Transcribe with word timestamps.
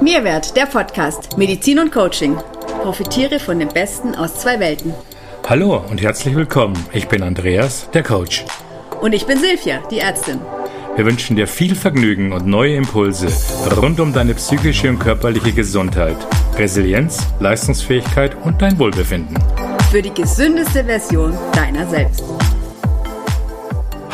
Mehrwert, 0.00 0.56
der 0.56 0.66
Podcast 0.66 1.36
Medizin 1.38 1.78
und 1.78 1.92
Coaching. 1.92 2.36
Profitiere 2.82 3.38
von 3.38 3.58
dem 3.58 3.68
Besten 3.68 4.14
aus 4.14 4.38
zwei 4.38 4.60
Welten. 4.60 4.94
Hallo 5.48 5.82
und 5.90 6.02
herzlich 6.02 6.34
willkommen. 6.34 6.76
Ich 6.92 7.08
bin 7.08 7.22
Andreas, 7.22 7.88
der 7.92 8.02
Coach. 8.02 8.44
Und 9.00 9.12
ich 9.12 9.26
bin 9.26 9.38
Silvia, 9.38 9.80
die 9.90 9.98
Ärztin. 9.98 10.40
Wir 10.94 11.06
wünschen 11.06 11.36
dir 11.36 11.46
viel 11.46 11.74
Vergnügen 11.74 12.32
und 12.32 12.46
neue 12.46 12.76
Impulse 12.76 13.28
rund 13.76 13.98
um 13.98 14.12
deine 14.12 14.34
psychische 14.34 14.88
und 14.90 14.98
körperliche 14.98 15.52
Gesundheit, 15.52 16.16
Resilienz, 16.56 17.26
Leistungsfähigkeit 17.40 18.36
und 18.44 18.60
dein 18.60 18.78
Wohlbefinden. 18.78 19.38
Für 19.90 20.02
die 20.02 20.14
gesündeste 20.14 20.84
Version 20.84 21.36
deiner 21.54 21.86
selbst. 21.86 22.22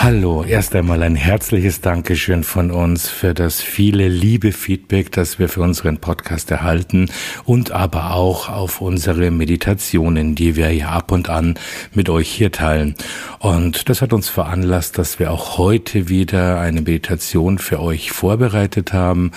Hallo, 0.00 0.44
erst 0.44 0.76
einmal 0.76 1.02
ein 1.02 1.16
herzliches 1.16 1.80
Dankeschön 1.80 2.44
von 2.44 2.70
uns 2.70 3.08
für 3.08 3.34
das 3.34 3.60
viele 3.60 4.06
liebe 4.06 4.52
Feedback, 4.52 5.10
das 5.10 5.40
wir 5.40 5.48
für 5.48 5.60
unseren 5.60 5.98
Podcast 5.98 6.52
erhalten 6.52 7.10
und 7.45 7.73
aber 7.73 8.14
auch 8.14 8.48
auf 8.48 8.80
unsere 8.80 9.32
Meditationen, 9.32 10.37
die 10.37 10.54
wir 10.54 10.73
ja 10.73 10.90
ab 10.90 11.10
und 11.10 11.28
an 11.28 11.59
mit 11.95 12.09
euch 12.10 12.28
hier 12.28 12.52
teilen. 12.52 12.95
Und 13.40 13.88
das 13.88 14.00
hat 14.00 14.12
uns 14.12 14.28
veranlasst, 14.28 14.98
dass 14.98 15.18
wir 15.18 15.32
auch 15.32 15.59
heute 15.59 16.09
wieder 16.09 16.60
eine 16.60 16.82
Meditation 16.82 17.59
für 17.59 17.80
euch 17.80 18.12
vorbereitet 18.12 18.92
haben. 18.92 19.32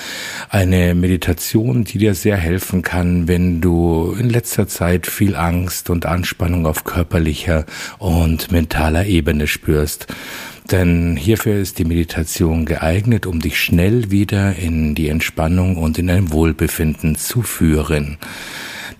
Eine 0.49 0.93
Meditation, 0.93 1.85
die 1.85 1.97
dir 1.97 2.13
sehr 2.13 2.37
helfen 2.37 2.83
kann, 2.83 3.27
wenn 3.27 3.61
du 3.61 4.15
in 4.17 4.29
letzter 4.29 4.67
Zeit 4.67 5.07
viel 5.07 5.35
Angst 5.35 5.89
und 5.89 6.05
Anspannung 6.05 6.67
auf 6.67 6.83
körperlicher 6.83 7.65
und 7.97 8.51
mentaler 8.51 9.07
Ebene 9.07 9.47
spürst. 9.47 10.05
Denn 10.71 11.17
hierfür 11.17 11.55
ist 11.55 11.79
die 11.79 11.85
Meditation 11.85 12.65
geeignet, 12.65 13.25
um 13.25 13.41
dich 13.41 13.59
schnell 13.59 14.09
wieder 14.09 14.55
in 14.55 14.95
die 14.95 15.09
Entspannung 15.09 15.75
und 15.75 15.99
in 15.99 16.09
ein 16.09 16.31
Wohlbefinden 16.31 17.15
zu 17.17 17.41
führen. 17.41 18.17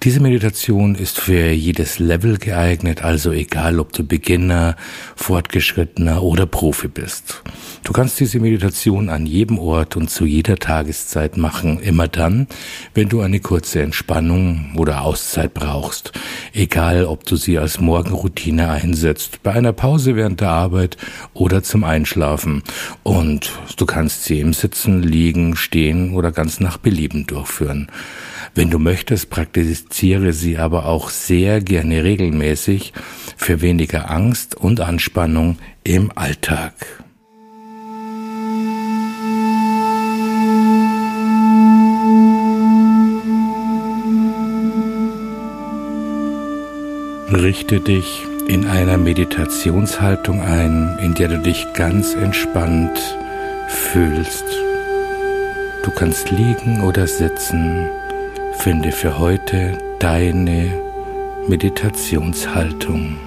Diese 0.04 0.20
Meditation 0.20 0.96
ist 0.96 1.20
für 1.20 1.52
jedes 1.52 2.00
Level 2.00 2.40
geeignet, 2.40 3.04
also 3.04 3.32
egal 3.32 3.80
ob 3.80 3.94
du 3.94 4.04
Beginner, 4.04 4.76
Fortgeschrittener 5.16 6.24
oder 6.24 6.48
Profi 6.48 6.88
bist. 6.88 7.44
Du 7.84 7.94
kannst 7.94 8.20
diese 8.20 8.40
Meditation 8.40 9.10
an 9.10 9.28
jedem 9.28 9.60
Ort 9.60 9.96
und 9.96 10.10
zu 10.10 10.26
jeder 10.26 10.56
Tageszeit 10.56 11.38
machen, 11.38 11.80
immer 11.80 12.08
dann, 12.08 12.48
wenn 12.96 13.10
du 13.10 13.22
eine 13.22 13.42
kurze 13.42 13.84
Entspannung 13.84 14.74
oder 14.76 15.04
Auszeit 15.04 15.54
brauchst. 15.54 16.14
Egal 16.52 17.06
ob 17.06 17.24
du 17.26 17.36
sie 17.36 17.60
als 17.60 17.80
Morgenroutine 17.80 18.72
einsetzt, 18.72 19.44
bei 19.44 19.52
einer 19.54 19.72
Pause 19.72 20.16
während 20.16 20.42
der 20.42 20.50
Arbeit 20.50 20.98
oder 21.36 21.62
zum 21.62 21.84
Einschlafen. 21.84 22.64
Und 23.04 23.52
du 23.78 23.86
kannst 23.86 24.24
sie 24.24 24.40
im 24.40 24.54
Sitzen, 24.54 25.04
Liegen, 25.04 25.56
Stehen 25.56 26.16
oder 26.16 26.32
ganz 26.32 26.60
nach 26.60 26.78
Belieben 26.78 27.28
durchführen. 27.28 27.88
Wenn 28.54 28.70
du 28.70 28.80
möchtest, 28.80 29.30
praktiziere 29.92 30.32
sie 30.32 30.58
aber 30.58 30.86
auch 30.86 31.10
sehr 31.10 31.60
gerne 31.60 32.06
regelmäßig 32.06 32.94
für 33.36 33.60
weniger 33.60 34.10
Angst 34.10 34.56
und 34.56 34.80
Anspannung 34.80 35.58
im 35.84 36.12
Alltag. 36.16 36.74
Richte 47.34 47.82
dich 47.82 48.24
in 48.48 48.66
einer 48.66 48.98
Meditationshaltung 48.98 50.42
ein, 50.42 50.98
in 51.02 51.16
der 51.16 51.28
du 51.28 51.40
dich 51.40 51.68
ganz 51.74 52.16
entspannt 52.16 53.18
fühlst. 53.68 54.46
Du 55.84 55.92
kannst 55.92 56.32
liegen 56.32 56.82
oder 56.82 57.08
sitzen 57.08 57.90
Finde 58.64 58.92
für 58.92 59.18
heute 59.18 59.76
deine 59.98 60.72
Meditationshaltung. 61.48 63.18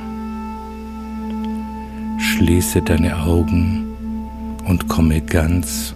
Schließe 2.20 2.80
deine 2.82 3.16
Augen 3.18 4.58
und 4.64 4.86
komme 4.86 5.20
ganz 5.20 5.92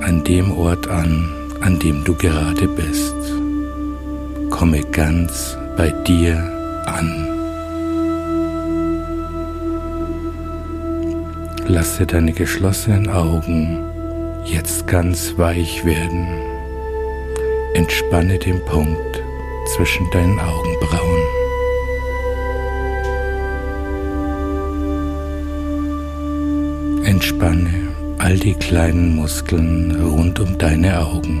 an 0.00 0.22
dem 0.22 0.52
Ort 0.56 0.86
an, 0.86 1.28
an 1.60 1.80
dem 1.80 2.04
du 2.04 2.14
gerade 2.14 2.68
bist. 2.68 3.16
Komme 4.50 4.82
ganz 4.92 5.58
bei 5.76 5.90
dir 6.06 6.36
an. 6.86 7.26
Lasse 11.66 12.06
deine 12.06 12.32
geschlossenen 12.32 13.10
Augen 13.10 13.80
jetzt 14.44 14.86
ganz 14.86 15.36
weich 15.36 15.84
werden. 15.84 16.51
Entspanne 17.74 18.38
den 18.38 18.62
Punkt 18.66 19.22
zwischen 19.74 20.10
deinen 20.10 20.38
Augenbrauen. 20.38 21.22
Entspanne 27.06 27.94
all 28.18 28.36
die 28.36 28.52
kleinen 28.52 29.16
Muskeln 29.16 29.98
rund 30.02 30.38
um 30.38 30.58
deine 30.58 31.00
Augen. 31.00 31.40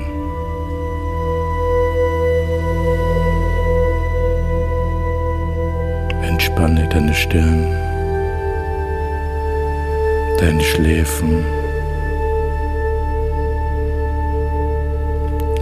Entspanne 6.22 6.88
deine 6.88 7.14
Stirn, 7.14 7.66
deine 10.40 10.62
Schläfen, 10.62 11.44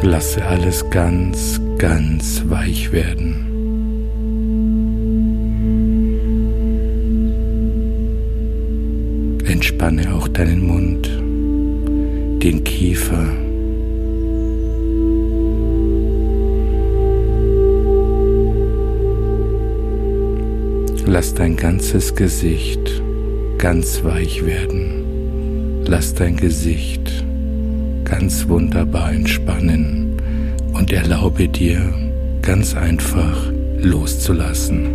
Lasse 0.03 0.43
alles 0.47 0.89
ganz, 0.89 1.61
ganz 1.77 2.43
weich 2.49 2.91
werden. 2.91 3.47
Entspanne 9.45 10.15
auch 10.15 10.27
deinen 10.29 10.67
Mund, 10.67 11.07
den 12.43 12.65
Kiefer. 12.65 13.29
Lass 21.07 21.35
dein 21.35 21.57
ganzes 21.57 22.15
Gesicht 22.15 23.03
ganz 23.59 24.03
weich 24.03 24.47
werden. 24.47 25.83
Lass 25.85 26.15
dein 26.15 26.37
Gesicht 26.37 27.25
ganz 28.11 28.49
wunderbar 28.49 29.13
entspannen 29.13 30.17
und 30.73 30.93
erlaube 30.93 31.47
dir 31.49 31.81
ganz 32.43 32.75
einfach 32.75 33.51
loszulassen. 33.79 34.89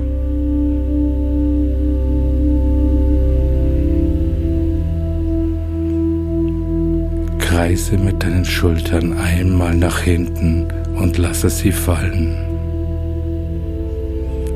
Kreise 7.40 7.98
mit 7.98 8.22
deinen 8.22 8.44
Schultern 8.44 9.14
einmal 9.18 9.76
nach 9.76 10.00
hinten 10.02 10.68
und 11.00 11.18
lasse 11.18 11.50
sie 11.50 11.72
fallen. 11.72 12.36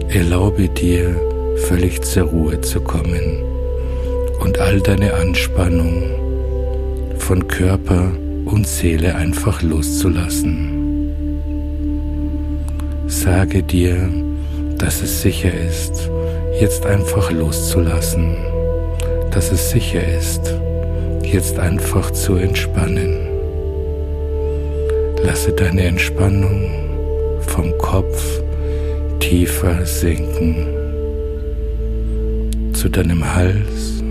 Erlaube 0.09 0.67
dir, 0.67 1.15
völlig 1.67 2.01
zur 2.01 2.23
Ruhe 2.23 2.59
zu 2.59 2.81
kommen 2.81 3.41
und 4.41 4.59
all 4.59 4.81
deine 4.81 5.13
Anspannung 5.13 6.03
von 7.17 7.47
Körper, 7.47 8.11
und 8.51 8.67
Seele 8.67 9.15
einfach 9.15 9.61
loszulassen. 9.61 11.13
Sage 13.07 13.63
dir, 13.63 14.09
dass 14.77 15.01
es 15.01 15.21
sicher 15.21 15.51
ist, 15.53 16.09
jetzt 16.59 16.85
einfach 16.85 17.31
loszulassen, 17.31 18.35
dass 19.31 19.51
es 19.51 19.69
sicher 19.71 20.01
ist, 20.17 20.53
jetzt 21.23 21.59
einfach 21.59 22.11
zu 22.11 22.35
entspannen. 22.35 23.27
Lasse 25.23 25.51
deine 25.51 25.83
Entspannung 25.83 26.69
vom 27.41 27.77
Kopf 27.77 28.41
tiefer 29.19 29.85
sinken 29.85 30.67
zu 32.73 32.89
deinem 32.89 33.35
Hals, 33.35 34.01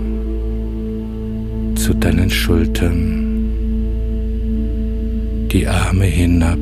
zu 1.75 1.93
deinen 1.93 2.29
Schultern 2.29 3.28
die 5.51 5.67
Arme 5.67 6.05
hinab 6.05 6.59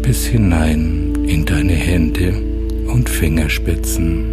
bis 0.00 0.24
hinein 0.24 1.12
in 1.26 1.44
deine 1.44 1.74
Hände 1.74 2.32
und 2.86 3.08
Fingerspitzen. 3.08 4.24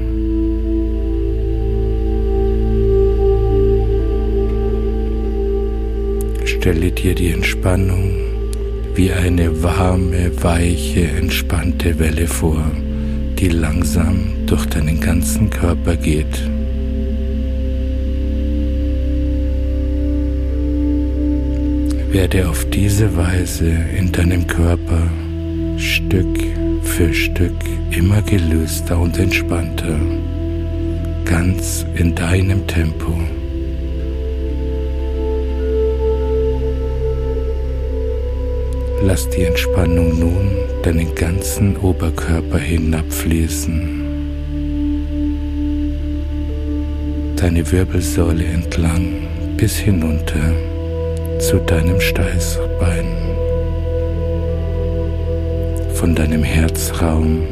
Stelle 6.45 6.92
dir 6.92 7.16
die 7.16 7.31
Entspannung 7.31 8.13
wie 8.95 9.12
eine 9.12 9.62
warme, 9.62 10.31
weiche, 10.42 11.07
entspannte 11.07 12.00
Welle 12.00 12.28
vor, 12.28 12.63
die 13.39 13.50
langsam 13.50 14.46
durch 14.46 14.66
deinen 14.68 15.01
ganzen 15.01 15.50
Körper 15.50 15.98
geht. 15.98 16.50
Werde 22.13 22.48
auf 22.48 22.63
diese 22.69 23.18
Weise 23.18 23.71
in 23.98 24.12
deinem 24.12 24.45
Körper 24.45 25.01
Stück 25.77 26.38
für 26.83 27.12
Stück 27.12 27.56
immer 27.89 28.21
gelöster 28.21 29.00
und 29.00 29.18
entspannter, 29.18 30.00
ganz 31.25 31.83
in 31.95 32.13
deinem 32.13 32.68
Tempo. 32.68 33.13
Lass 39.01 39.27
die 39.30 39.45
Entspannung 39.45 40.19
nun 40.19 40.51
deinen 40.83 41.15
ganzen 41.15 41.75
Oberkörper 41.77 42.60
hinabfließen. 42.60 44.04
Deine 47.38 47.71
Wirbelsäule 47.71 48.45
entlang 48.45 49.13
bis 49.57 49.77
hinunter 49.77 50.54
zu 51.48 51.57
deinem 51.57 52.00
Steißbein. 52.00 53.06
Von 55.94 56.16
deinem 56.16 56.42
Herzraum 56.44 57.44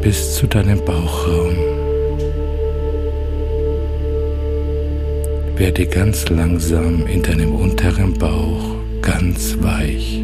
bis 0.00 0.36
zu 0.36 0.46
deinem 0.46 0.84
Bauchraum. 0.84 1.56
Werde 5.56 5.86
ganz 5.86 6.28
langsam 6.28 7.06
in 7.06 7.22
deinem 7.22 7.54
unteren 7.54 8.14
Bauch 8.14 8.76
ganz 9.02 9.56
weich. 9.60 10.22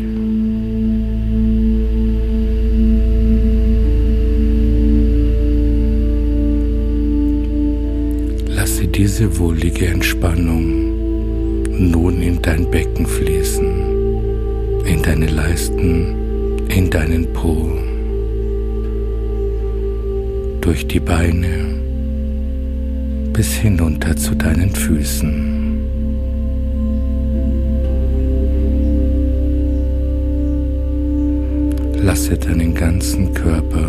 diese 8.95 9.39
wohlige 9.39 9.87
Entspannung 9.87 10.88
nun 11.79 12.21
in 12.21 12.43
dein 12.43 12.71
Becken 12.71 13.07
fließen, 13.07 14.85
in 14.85 15.03
deine 15.03 15.27
Leisten, 15.27 16.59
in 16.69 16.91
deinen 16.91 17.33
Po, 17.33 17.71
durch 20.61 20.87
die 20.87 21.01
Beine 21.01 21.69
bis 23.33 23.55
hinunter 23.55 24.17
zu 24.17 24.35
deinen 24.35 24.75
Füßen. 24.75 25.59
Lasse 32.03 32.37
deinen 32.37 32.75
ganzen 32.75 33.33
Körper 33.35 33.87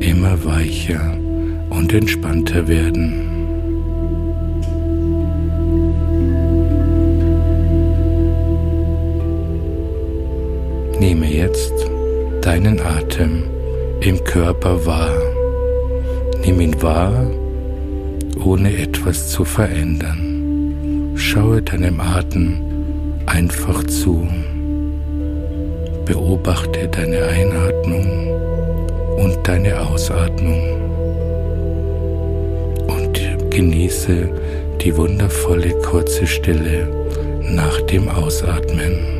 immer 0.00 0.44
weicher 0.44 1.16
und 1.70 1.92
entspannter 1.92 2.66
werden. 2.66 3.33
Nehme 11.04 11.26
jetzt 11.26 11.74
deinen 12.40 12.80
Atem 12.80 13.42
im 14.00 14.24
Körper 14.24 14.86
wahr. 14.86 15.12
Nimm 16.42 16.62
ihn 16.62 16.82
wahr, 16.82 17.26
ohne 18.42 18.74
etwas 18.74 19.28
zu 19.28 19.44
verändern. 19.44 21.12
Schaue 21.14 21.60
deinem 21.60 22.00
Atem 22.00 22.56
einfach 23.26 23.84
zu. 23.84 24.26
Beobachte 26.06 26.88
deine 26.88 27.22
Einatmung 27.26 28.30
und 29.18 29.36
deine 29.46 29.78
Ausatmung 29.78 30.62
und 32.86 33.50
genieße 33.50 34.30
die 34.80 34.96
wundervolle 34.96 35.78
kurze 35.82 36.26
Stille 36.26 36.88
nach 37.42 37.78
dem 37.82 38.08
Ausatmen. 38.08 39.13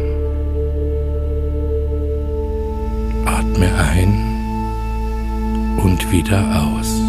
Und 5.95 6.11
wieder 6.11 6.41
aus. 6.61 7.01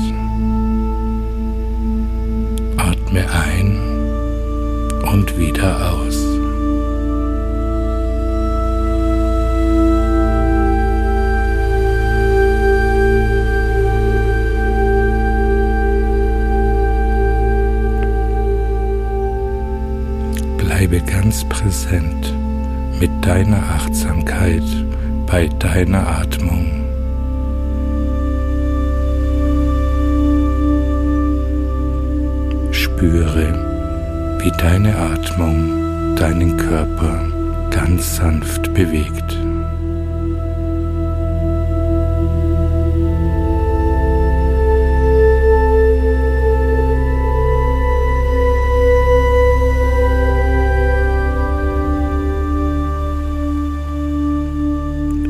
Atme 2.78 3.26
ein 3.32 3.80
und 5.12 5.38
wieder 5.40 5.92
aus. 5.92 6.18
Bleibe 20.60 21.02
ganz 21.02 21.44
präsent 21.46 22.36
mit 23.00 23.10
deiner 23.26 23.64
Achtsamkeit 23.64 24.62
bei 25.26 25.48
deiner 25.48 26.08
Atmung. 26.08 26.85
Spüre, 32.96 34.40
wie 34.40 34.52
deine 34.52 34.96
Atmung 34.96 36.16
deinen 36.16 36.56
Körper 36.56 37.28
ganz 37.70 38.16
sanft 38.16 38.74
bewegt. 38.74 39.38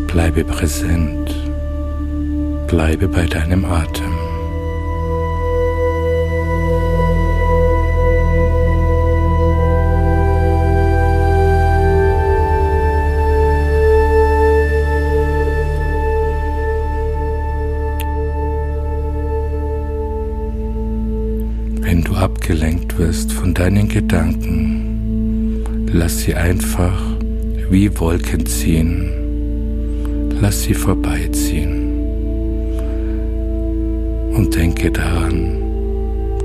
Bleibe 0.06 0.44
präsent. 0.44 1.36
Bleibe 2.68 3.08
bei 3.08 3.26
deinem 3.26 3.66
Atem. 3.66 4.15
Deinen 23.75 23.89
Gedanken, 23.89 25.63
lass 25.92 26.22
sie 26.22 26.33
einfach 26.33 26.98
wie 27.69 28.00
Wolken 28.00 28.46
ziehen 28.46 29.12
lass 30.41 30.63
sie 30.63 30.74
vorbeiziehen. 30.74 31.91
Und 34.34 34.55
denke 34.55 34.91
daran, 34.91 35.58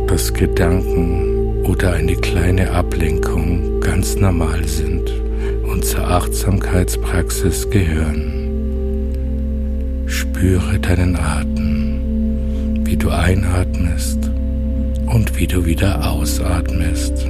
dass 0.06 0.32
Gedanken 0.32 1.64
oder 1.64 1.92
eine 1.92 2.14
kleine 2.16 2.70
Ablenkung 2.70 3.80
ganz 3.80 4.16
normal 4.16 4.64
sind 4.64 5.12
und 5.70 5.84
zur 5.84 6.08
Achtsamkeitspraxis 6.08 7.68
gehören. 7.70 8.32
Spüre 10.06 10.78
deinen 10.78 11.16
Atem, 11.16 12.84
wie 12.84 12.96
du 12.96 13.10
einatmest 13.10 14.29
und 15.12 15.37
wie 15.38 15.47
du 15.47 15.64
wieder 15.64 16.09
ausatmest. 16.09 17.26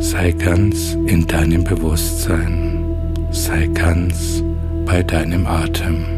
Sei 0.00 0.32
ganz 0.32 0.96
in 1.06 1.26
deinem 1.26 1.64
Bewusstsein, 1.64 2.84
sei 3.30 3.66
ganz 3.66 4.42
bei 4.86 5.02
deinem 5.02 5.46
Atem. 5.46 6.15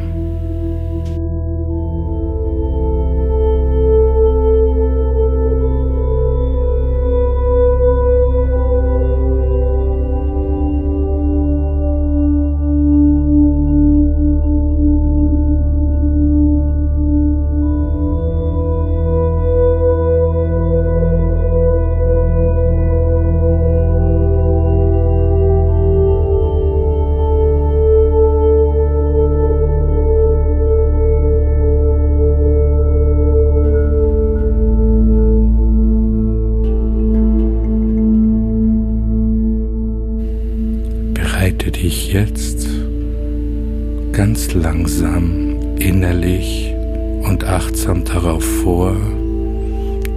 Ganz 44.18 44.52
langsam 44.52 45.76
innerlich 45.78 46.74
und 47.22 47.44
achtsam 47.44 48.02
darauf 48.02 48.42
vor, 48.64 48.96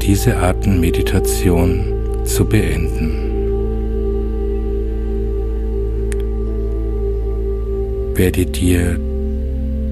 diese 0.01 0.38
Atemmeditation 0.38 1.84
zu 2.24 2.43
beenden. 2.46 3.12
Werde 8.15 8.48
dir 8.48 9.00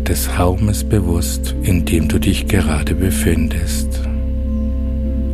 des 0.08 0.28
Raumes 0.40 0.84
bewusst, 0.84 1.54
in 1.62 1.86
dem 1.86 2.08
du 2.08 2.18
dich 2.18 2.48
gerade 2.48 2.96
befindest. 2.96 4.02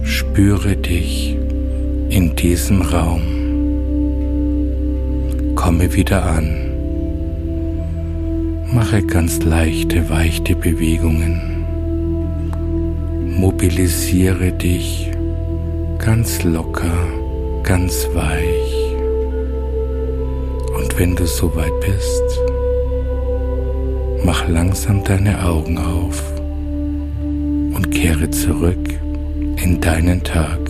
Spüre 0.04 0.76
dich 0.76 1.38
in 2.10 2.36
diesem 2.36 2.82
Raum. 2.82 3.22
Komme 5.56 5.94
wieder 5.94 6.26
an. 6.26 6.65
Mache 8.72 9.04
ganz 9.04 9.44
leichte, 9.44 10.10
weichte 10.10 10.56
Bewegungen. 10.56 11.66
Mobilisiere 13.38 14.52
dich 14.52 15.12
ganz 16.00 16.44
locker, 16.44 16.94
ganz 17.64 18.08
weich. 18.14 18.96
Und 20.78 20.98
wenn 21.00 21.16
du 21.16 21.26
soweit 21.26 21.80
bist, 21.82 22.24
mach 24.24 24.48
langsam 24.48 25.04
deine 25.04 25.46
Augen 25.46 25.78
auf 25.78 26.24
und 27.76 27.92
kehre 27.92 28.30
zurück 28.32 28.90
in 29.58 29.80
deinen 29.80 30.24
Tag. 30.24 30.65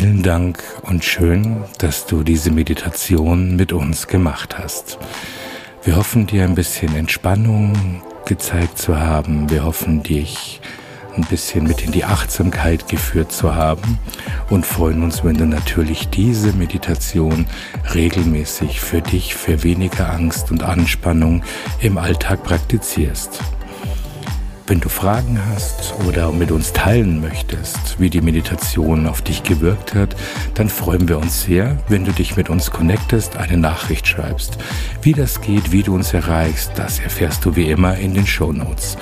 Vielen 0.00 0.22
Dank 0.22 0.64
und 0.80 1.04
schön, 1.04 1.62
dass 1.76 2.06
du 2.06 2.22
diese 2.22 2.50
Meditation 2.50 3.54
mit 3.56 3.74
uns 3.74 4.06
gemacht 4.06 4.56
hast. 4.58 4.98
Wir 5.84 5.96
hoffen 5.96 6.26
dir 6.26 6.44
ein 6.44 6.54
bisschen 6.54 6.96
Entspannung 6.96 8.00
gezeigt 8.24 8.78
zu 8.78 8.98
haben. 8.98 9.50
Wir 9.50 9.62
hoffen 9.62 10.02
dich 10.02 10.62
ein 11.16 11.24
bisschen 11.24 11.64
mit 11.64 11.82
in 11.84 11.92
die 11.92 12.06
Achtsamkeit 12.06 12.88
geführt 12.88 13.30
zu 13.30 13.54
haben 13.54 13.98
und 14.48 14.64
freuen 14.64 15.02
uns, 15.02 15.22
wenn 15.22 15.36
du 15.36 15.44
natürlich 15.44 16.08
diese 16.08 16.54
Meditation 16.54 17.44
regelmäßig 17.94 18.80
für 18.80 19.02
dich, 19.02 19.34
für 19.34 19.62
weniger 19.64 20.10
Angst 20.10 20.50
und 20.50 20.62
Anspannung 20.62 21.42
im 21.82 21.98
Alltag 21.98 22.42
praktizierst. 22.42 23.42
Wenn 24.70 24.78
du 24.78 24.88
Fragen 24.88 25.36
hast 25.50 25.94
oder 26.06 26.30
mit 26.30 26.52
uns 26.52 26.72
teilen 26.72 27.20
möchtest, 27.20 27.98
wie 27.98 28.08
die 28.08 28.20
Meditation 28.20 29.08
auf 29.08 29.20
dich 29.20 29.42
gewirkt 29.42 29.96
hat, 29.96 30.14
dann 30.54 30.68
freuen 30.68 31.08
wir 31.08 31.18
uns 31.18 31.42
sehr, 31.42 31.76
wenn 31.88 32.04
du 32.04 32.12
dich 32.12 32.36
mit 32.36 32.50
uns 32.50 32.70
connectest, 32.70 33.36
eine 33.36 33.56
Nachricht 33.56 34.06
schreibst. 34.06 34.58
Wie 35.02 35.12
das 35.12 35.40
geht, 35.40 35.72
wie 35.72 35.82
du 35.82 35.92
uns 35.92 36.14
erreichst, 36.14 36.70
das 36.76 37.00
erfährst 37.00 37.44
du 37.44 37.56
wie 37.56 37.68
immer 37.68 37.96
in 37.96 38.14
den 38.14 38.28
Show 38.28 38.52
Notes. 38.52 38.96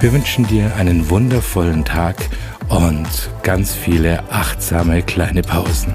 Wir 0.00 0.12
wünschen 0.12 0.44
dir 0.48 0.74
einen 0.74 1.08
wundervollen 1.08 1.84
Tag 1.84 2.16
und 2.68 3.30
ganz 3.44 3.76
viele 3.76 4.24
achtsame 4.28 5.02
kleine 5.02 5.42
Pausen. 5.42 5.94